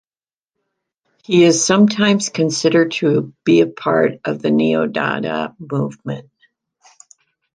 [1.23, 6.31] He is sometimes considered to be a part of the Neo-Dada movement.